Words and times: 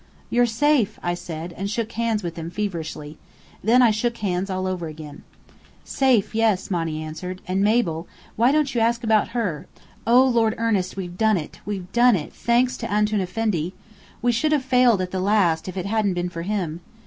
"You're 0.31 0.47
safe!" 0.47 0.97
I 1.03 1.13
said, 1.13 1.53
and 1.53 1.69
shook 1.69 1.91
hands 1.91 2.23
with 2.23 2.33
them 2.33 2.49
feverishly. 2.49 3.19
Then 3.63 3.83
I 3.83 3.91
shook 3.91 4.17
hands 4.17 4.49
all 4.49 4.65
over 4.65 4.87
again. 4.87 5.21
"Safe, 5.85 6.33
yes," 6.33 6.71
Monny 6.71 7.03
answered. 7.03 7.39
"And 7.47 7.61
Mabel 7.61 8.07
why 8.35 8.51
don't 8.51 8.73
you 8.73 8.81
ask 8.81 9.03
about 9.03 9.27
her? 9.37 9.67
Oh, 10.07 10.25
Lord 10.25 10.55
Ernest, 10.57 10.97
we've 10.97 11.19
done 11.19 11.37
it 11.37 11.59
we've 11.67 11.91
done 11.91 12.15
it 12.15 12.33
thanks 12.33 12.77
to 12.77 12.91
Antoun 12.91 13.21
Effendi! 13.21 13.75
We 14.23 14.31
should 14.31 14.53
have 14.53 14.65
failed 14.65 15.01
at 15.01 15.11
the 15.11 15.19
last 15.19 15.67
if 15.67 15.77
it 15.77 15.85
hadn't 15.85 16.15
been 16.15 16.29
for 16.29 16.41
him. 16.41 16.79